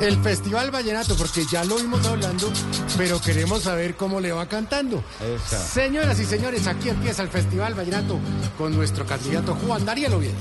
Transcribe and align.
el 0.00 0.16
Festival 0.22 0.70
Vallenato, 0.70 1.16
porque 1.16 1.44
ya 1.44 1.64
lo 1.64 1.76
vimos 1.76 2.04
hablando, 2.06 2.52
pero 2.96 3.20
queremos 3.20 3.62
saber 3.62 3.96
cómo 3.96 4.20
le 4.20 4.32
va 4.32 4.46
cantando. 4.46 5.02
Esa. 5.20 5.58
Señoras 5.58 6.18
y 6.20 6.24
señores, 6.24 6.66
aquí 6.66 6.88
empieza 6.88 7.22
el 7.22 7.28
Festival 7.28 7.74
Vallenato 7.74 8.18
con 8.56 8.74
nuestro 8.74 9.04
candidato 9.06 9.54
Juan 9.54 9.84
Daniel 9.84 10.14
Oviedo. 10.14 10.36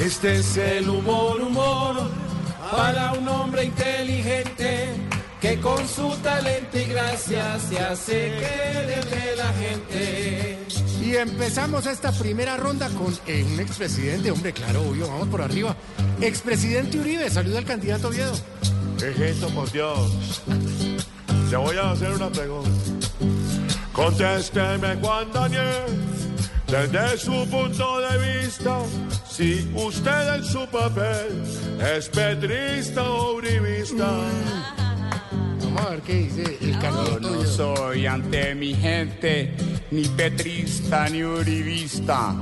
Este 0.00 0.36
es 0.36 0.56
el 0.56 0.88
humor, 0.88 1.40
humor, 1.40 2.10
para 2.70 3.12
un 3.12 3.28
hombre 3.28 3.64
inteligente 3.64 4.88
que 5.40 5.58
con 5.60 5.88
su 5.88 6.08
talento 6.22 6.78
y 6.78 6.84
gracia 6.84 7.58
se 7.58 7.78
hace 7.80 8.14
querer 8.14 9.04
de 9.06 9.36
la 9.36 9.52
gente. 9.54 10.69
Y 11.02 11.16
empezamos 11.16 11.86
esta 11.86 12.12
primera 12.12 12.56
ronda 12.56 12.88
con 12.90 13.16
eh, 13.26 13.44
un 13.44 13.58
expresidente, 13.60 14.30
hombre, 14.30 14.52
claro, 14.52 14.82
obvio, 14.82 15.08
vamos 15.08 15.28
por 15.28 15.40
arriba. 15.40 15.74
Expresidente 16.20 16.98
Uribe, 16.98 17.30
saluda 17.30 17.58
al 17.58 17.64
candidato 17.64 18.08
Oviedo. 18.08 18.32
¿Qué 18.98 19.10
es 19.10 19.18
esto, 19.18 19.48
por 19.48 19.70
Dios? 19.72 20.42
Le 21.50 21.56
voy 21.56 21.76
a 21.76 21.90
hacer 21.92 22.10
una 22.12 22.28
pregunta. 22.30 22.70
Contésteme, 23.92 24.96
Juan 24.96 25.32
Daniel, 25.32 25.84
desde 26.68 27.18
su 27.18 27.46
punto 27.48 28.00
de 28.00 28.42
vista, 28.42 28.78
si 29.28 29.70
usted 29.74 30.34
en 30.36 30.44
su 30.44 30.66
papel 30.68 31.42
es 31.96 32.08
petrista 32.10 33.02
o 33.02 33.34
uribista. 33.36 34.06
Vamos 35.64 35.86
a 35.86 35.90
ver 35.90 36.00
qué 36.02 36.14
dice 36.14 36.58
el 36.60 36.72
Yo 36.74 36.80
candidato 36.80 37.20
no 37.20 37.28
Oviedo. 37.38 37.46
soy 37.76 38.06
ante 38.06 38.54
mi 38.54 38.74
gente 38.74 39.54
ni 39.90 40.04
petrista 40.08 41.08
ni 41.08 41.22
uribista, 41.24 42.34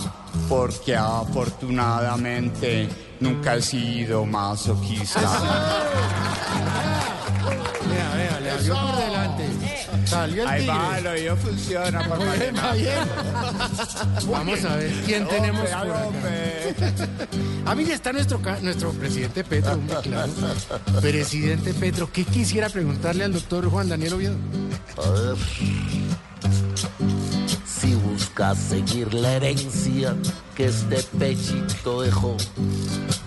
porque 0.48 0.94
afortunadamente 0.96 2.88
nunca 3.20 3.56
he 3.56 3.62
sido 3.62 4.24
masoquista. 4.26 5.20
Vea, 7.88 8.14
vea, 8.14 8.40
le 8.40 8.50
salió 8.50 8.74
por 8.80 8.96
delante. 8.96 9.48
Salió 10.04 10.42
el 10.42 10.48
Ahí 10.48 10.60
tigre. 10.62 10.76
va, 10.78 10.98
el 10.98 11.06
oído 11.06 11.36
funciona, 11.36 12.04
por 12.08 12.18
Muy 12.18 12.38
bien. 12.38 12.54
Vamos 14.30 14.64
a 14.64 14.76
ver 14.76 14.92
quién 15.04 15.26
tenemos 15.28 15.68
por 15.68 15.90
acá. 15.90 16.06
hombre. 16.06 16.74
A 17.66 17.74
mí 17.74 17.84
ya 17.84 17.94
está 17.94 18.12
nuestro, 18.12 18.40
ca- 18.40 18.58
nuestro 18.62 18.92
presidente 18.92 19.44
Petro, 19.44 19.72
hombre, 19.74 19.96
claro. 20.02 20.32
Presidente 21.00 21.74
Petro, 21.74 22.10
¿qué 22.10 22.24
quisiera 22.24 22.68
preguntarle 22.70 23.24
al 23.24 23.32
doctor 23.34 23.68
Juan 23.70 23.88
Daniel 23.88 24.14
Oviedo? 24.14 24.36
A 24.96 25.10
ver. 25.10 25.36
Buscas 28.48 28.68
seguir 28.68 29.12
la 29.12 29.34
herencia 29.34 30.14
que 30.54 30.66
este 30.66 31.02
pechito 31.18 32.02
dejó, 32.02 32.36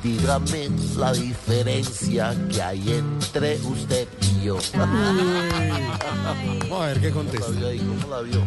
dígame 0.01 0.69
la 0.97 1.13
diferencia 1.13 2.35
que 2.51 2.61
hay 2.61 2.91
entre 2.91 3.57
usted 3.57 4.07
y 4.21 4.45
yo. 4.45 4.57
Vamos 6.69 6.81
a 6.81 6.85
ver 6.87 7.01
qué 7.01 7.11
contesta. 7.11 7.45
¿Cómo 7.45 7.59
la 7.59 7.59
vio 7.59 7.67
ahí? 7.67 7.79
¿Cómo 7.79 8.15
la 8.15 8.21
vio? 8.21 8.43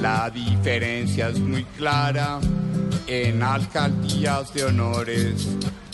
La 0.00 0.30
diferencia 0.30 1.28
es 1.28 1.38
muy 1.38 1.64
clara 1.64 2.40
en 3.06 3.42
alcaldías 3.42 4.54
de 4.54 4.64
honores, 4.64 5.48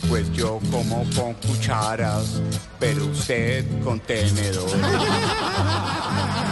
pues 0.08 0.32
yo 0.32 0.60
como 0.70 1.04
con 1.16 1.34
cucharas, 1.34 2.40
pero 2.78 3.06
usted 3.06 3.64
con 3.82 3.98
tenedor. 4.00 4.70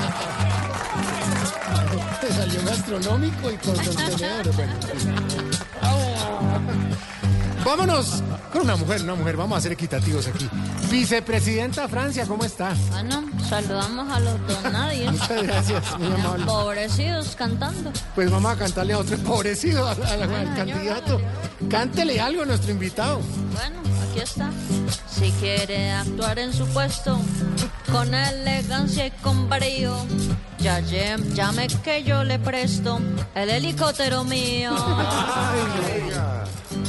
Salió 2.44 2.62
gastronómico 2.66 3.50
y 3.50 3.56
con 3.56 3.74
contenedor. 3.74 4.54
Bueno. 4.54 4.74
Vámonos 7.64 8.22
con 8.52 8.60
una 8.62 8.76
mujer, 8.76 9.02
una 9.02 9.14
mujer. 9.14 9.36
Vamos 9.38 9.56
a 9.56 9.60
ser 9.62 9.72
equitativos 9.72 10.26
aquí. 10.26 10.46
Vicepresidenta 10.90 11.88
Francia, 11.88 12.26
¿cómo 12.26 12.44
está? 12.44 12.74
Bueno, 12.90 13.24
saludamos 13.48 14.12
a 14.12 14.20
los 14.20 14.62
donadies. 14.62 15.10
Muchas 15.12 15.42
gracias, 15.42 15.98
muy 15.98 16.12
amable. 16.12 16.42
Empobrecidos 16.42 17.34
cantando. 17.34 17.90
Pues 18.14 18.30
vamos 18.30 18.52
a 18.52 18.56
cantarle 18.58 18.92
a 18.92 18.98
otro 18.98 19.14
empobrecido, 19.14 19.88
al, 19.88 20.02
al- 20.04 20.22
al 20.24 20.28
Bueno, 20.28 20.54
candidato. 20.54 21.20
Cántele 21.70 22.20
algo 22.20 22.42
a 22.42 22.44
nuestro 22.44 22.70
invitado. 22.72 23.20
Bueno, 23.54 23.80
aquí 24.10 24.20
está. 24.20 24.50
Si 25.08 25.30
quiere 25.40 25.92
actuar 25.92 26.38
en 26.38 26.52
su 26.52 26.66
puesto 26.66 27.18
con 27.90 28.12
elegancia 28.12 29.06
y 29.06 29.10
con 29.12 29.48
brío, 29.48 29.96
ya 30.64 30.80
lle- 30.80 31.18
llame 31.34 31.66
que 31.84 32.02
yo 32.02 32.24
le 32.24 32.38
presto 32.38 32.98
el 33.34 33.50
helicóptero 33.50 34.24
mío. 34.24 34.72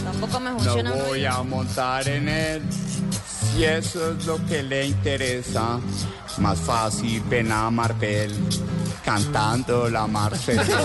Tampoco 0.03 0.39
me 0.39 0.51
No 0.51 0.59
funciona 0.59 0.91
muy 0.91 1.01
voy 1.01 1.25
a 1.25 1.43
montar 1.43 2.07
en 2.07 2.29
él. 2.29 2.61
Si 3.53 3.65
eso 3.65 4.11
es 4.11 4.25
lo 4.25 4.43
que 4.45 4.63
le 4.63 4.85
interesa, 4.87 5.77
más 6.37 6.57
fácil 6.59 7.21
ven 7.29 7.51
a 7.51 7.69
Martel 7.69 8.33
cantando 9.03 9.89
la 9.89 10.07
Marsella. 10.07 10.63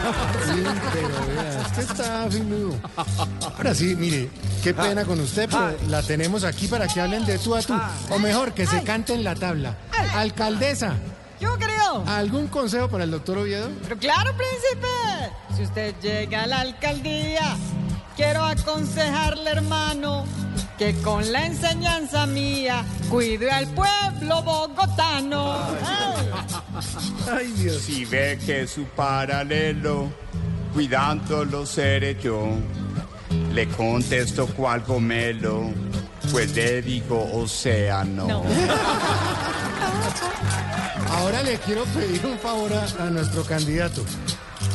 Sí, 0.00 0.62
pero 0.92 1.08
vea, 1.34 1.62
usted 1.66 1.82
está 1.82 2.26
finudo. 2.30 2.74
Ahora 3.56 3.74
sí, 3.74 3.94
mire, 3.96 4.30
qué 4.64 4.72
pena 4.74 5.04
con 5.04 5.20
usted, 5.20 5.48
pero 5.48 5.76
la 5.88 6.02
tenemos 6.02 6.42
aquí 6.42 6.66
para 6.66 6.88
que 6.88 7.00
hablen 7.00 7.24
de 7.26 7.38
tú 7.38 7.54
a 7.54 7.60
tú. 7.62 7.74
O 8.08 8.18
mejor, 8.18 8.52
que 8.52 8.66
se 8.66 8.82
cante 8.82 9.12
en 9.14 9.22
la 9.24 9.34
tabla. 9.34 9.76
Alcaldesa, 10.14 10.94
Yo 11.40 11.56
creo. 11.56 12.04
¿algún 12.06 12.48
consejo 12.48 12.88
para 12.88 13.04
el 13.04 13.10
doctor 13.10 13.38
Oviedo? 13.38 13.70
Pero 13.82 13.96
claro, 13.98 14.32
príncipe. 14.36 14.88
Si 15.56 15.62
usted 15.62 15.94
llega 16.02 16.42
a 16.44 16.46
la 16.46 16.60
alcaldía, 16.60 17.56
quiero 18.16 18.44
aconsejarle, 18.44 19.50
hermano, 19.50 20.24
que 20.78 20.94
con 21.02 21.30
la 21.32 21.46
enseñanza 21.46 22.26
mía 22.26 22.84
cuide 23.08 23.50
al 23.50 23.66
pueblo 23.68 24.42
bogotano. 24.42 25.54
Ay. 25.86 26.30
Ay, 27.32 27.46
Dios. 27.52 27.82
Si 27.82 28.04
ve 28.04 28.38
que 28.44 28.66
su 28.66 28.84
paralelo, 28.84 30.08
cuidándolo 30.72 31.66
seré 31.66 32.18
yo, 32.20 32.48
le 33.52 33.66
contesto 33.68 34.46
cual 34.48 34.80
gomelo, 34.82 35.70
pues 36.30 36.54
le 36.54 36.80
digo 36.82 37.28
océano. 37.34 38.42
Ahora 41.10 41.42
le 41.42 41.58
quiero 41.58 41.84
pedir 41.84 42.24
un 42.26 42.38
favor 42.38 42.70
a, 42.72 42.84
a 43.02 43.06
nuestro 43.10 43.44
candidato. 43.44 44.04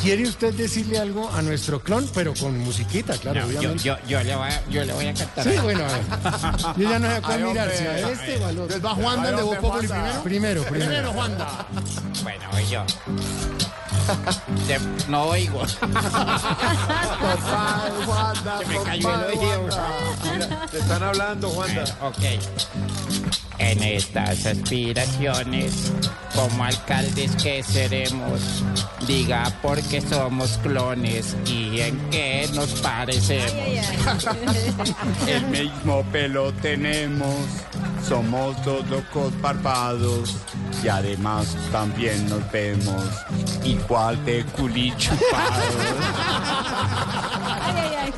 ¿Quiere 0.01 0.23
usted 0.28 0.53
decirle 0.53 1.00
algo 1.00 1.31
a 1.31 1.41
nuestro 1.41 1.79
clon, 1.79 2.07
pero 2.13 2.34
con 2.35 2.57
musiquita, 2.59 3.18
claro, 3.18 3.40
yo, 3.41 3.47
obviamente? 3.47 3.84
yo, 3.84 3.97
yo, 4.07 4.22
le 4.24 4.35
voy 4.35 4.50
a, 4.50 4.63
yo 4.69 4.85
le 4.85 4.94
voy 4.94 5.07
a 5.07 5.13
cantar. 5.13 5.44
Sí, 5.44 5.57
bueno, 5.63 5.84
a 5.84 5.88
ver. 5.88 6.01
Yo 6.78 6.90
ya 6.90 7.00
no 7.00 7.07
sé 7.07 7.16
a 7.16 7.22
cuál 7.22 7.44
mirar, 7.44 7.72
si 7.72 7.84
a 7.85 8.09
este 8.09 8.38
o 8.38 8.45
al 8.45 8.59
otro. 8.59 8.75
¿Les 8.75 8.85
va 8.85 8.90
Juan 8.95 9.19
Ay, 9.25 9.35
de 9.35 9.41
Voz 9.41 9.57
Populi 9.57 9.88
Juanda. 9.88 10.24
primero? 10.24 10.63
Primero, 10.63 10.63
primero. 10.63 11.13
Juanda. 11.13 11.66
Bueno, 12.24 12.45
voy 12.51 12.68
yo. 12.68 12.84
De- 14.68 14.79
no 15.09 15.24
oigo. 15.24 15.62
Papá, 15.81 17.85
Juanda, 18.06 18.59
Se 18.59 18.66
me 18.66 18.84
cayó 18.84 19.16
el 19.16 19.24
oído. 19.40 19.69
Juanda. 20.22 20.68
Te 20.72 20.79
están 20.79 21.03
hablando, 21.03 21.50
Juanda. 21.50 21.84
Ok. 22.01 22.24
En 23.57 23.81
estas 23.81 24.45
aspiraciones, 24.45 25.91
como 26.35 26.66
alcaldes 26.66 27.35
que 27.41 27.63
seremos, 27.63 28.63
diga 29.07 29.49
por 29.61 29.81
qué 29.83 30.01
somos 30.01 30.57
clones 30.57 31.35
y 31.45 31.79
en 31.79 31.97
qué 32.09 32.49
nos 32.53 32.69
parecemos. 32.81 33.51
Ay, 33.53 33.77
ay, 33.77 33.97
ay. 34.05 35.33
El 35.33 35.45
mismo 35.47 36.03
pelo 36.11 36.51
tenemos, 36.53 37.35
somos 38.07 38.63
dos 38.65 38.85
locos 38.89 39.31
barbados 39.41 40.35
y 40.83 40.89
además 40.89 41.55
también 41.71 42.27
nos 42.29 42.51
vemos 42.51 43.05
igual 43.63 44.23
de 44.25 44.44
culichupados. 44.45 45.75
Ay, 47.61 47.75
ay, 47.77 47.95
ay. 48.03 48.13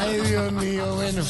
Ay, 0.00 0.20
Dios 0.20 0.52
mío, 0.52 0.94
bueno. 0.94 1.22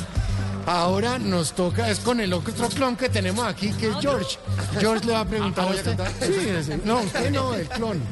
Ahora 0.66 1.18
nos 1.18 1.52
toca, 1.52 1.90
es 1.90 2.00
con 2.00 2.20
el 2.20 2.32
otro 2.32 2.68
clon 2.68 2.96
que 2.96 3.08
tenemos 3.08 3.46
aquí, 3.46 3.72
que 3.72 3.88
es 3.88 3.96
George. 4.00 4.38
George 4.78 5.04
le 5.06 5.12
va 5.12 5.20
a 5.20 5.24
preguntar 5.24 5.68
a 5.68 5.70
usted. 5.70 5.98
Sí. 6.20 6.72
No, 6.84 7.00
usted 7.00 7.30
no, 7.30 7.54
el 7.54 7.68
clon. 7.68 8.02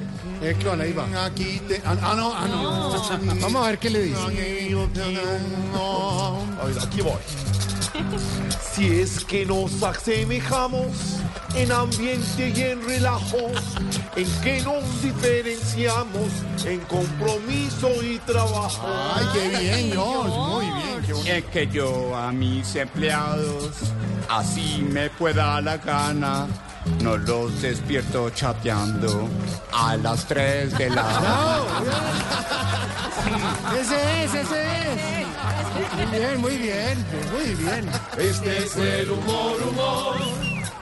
El 0.42 0.54
clon, 0.56 0.80
ahí 0.80 0.92
va. 0.92 1.24
Aquí 1.24 1.60
te. 1.66 1.80
Ah, 1.84 1.96
ah, 2.02 2.14
no, 2.16 2.32
ah, 2.34 2.48
no. 2.48 3.40
Vamos 3.40 3.62
a 3.64 3.66
ver 3.68 3.78
qué 3.78 3.90
le 3.90 4.02
dice. 4.02 4.20
A 4.20 4.26
ver, 6.64 6.78
aquí 6.82 7.00
voy. 7.00 7.20
Si 8.74 8.86
es 9.00 9.24
que 9.24 9.46
nos 9.46 9.82
asemejamos 9.82 10.86
en 11.54 11.70
ambiente 11.70 12.52
y 12.54 12.60
en 12.62 12.82
relajo, 12.86 13.50
en 14.16 14.26
que 14.42 14.62
nos 14.62 15.02
diferenciamos 15.02 16.28
en 16.64 16.80
compromiso 16.80 18.02
y 18.02 18.18
trabajo. 18.20 18.86
Ay, 19.14 19.26
qué 19.32 19.48
bien, 19.58 19.92
George. 19.92 20.38
Muy 20.38 20.64
bien. 20.64 20.71
Es 21.26 21.44
que 21.44 21.68
yo 21.68 22.16
a 22.16 22.32
mis 22.32 22.74
empleados, 22.76 23.70
así 24.28 24.86
me 24.90 25.08
pueda 25.10 25.60
la 25.60 25.76
gana, 25.76 26.46
no 27.00 27.16
los 27.16 27.62
despierto 27.62 28.30
chateando 28.30 29.28
a 29.72 29.96
las 29.96 30.26
3 30.26 30.76
de 30.76 30.90
la 30.90 31.02
Ese 33.80 34.24
es, 34.24 34.34
ese 34.34 34.62
es. 34.62 35.26
Muy 35.96 36.06
bien, 36.18 36.40
muy 36.40 36.56
bien, 36.58 37.06
muy 37.32 37.54
bien. 37.54 37.88
Este 38.18 38.58
es 38.58 38.76
el 38.76 39.10
humor, 39.10 39.62
humor, 39.62 40.16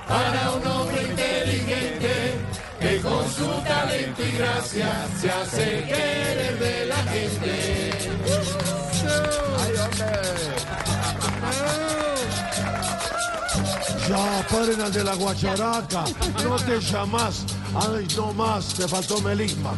para 0.08 0.50
un 0.52 0.66
hombre 0.66 1.02
inteligente 1.02 2.34
que 2.80 3.00
con 3.00 3.30
su 3.30 3.46
talento 3.62 4.22
y 4.22 4.32
gracia 4.32 5.06
se 5.20 5.30
hace 5.30 5.84
querer 5.86 6.58
de 6.58 6.86
la 6.86 6.96
gente. 6.96 7.79
Ya, 14.10 14.44
paren 14.50 14.90
de 14.92 15.04
la 15.04 15.14
guacharaca. 15.14 16.04
No 16.42 16.56
te 16.56 16.80
llamas. 16.80 17.44
Ay, 17.76 18.08
no 18.16 18.32
más, 18.32 18.74
te 18.74 18.88
faltó 18.88 19.20
melisma. 19.20 19.70